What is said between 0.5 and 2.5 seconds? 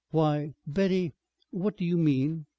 Betty, what do you mean?"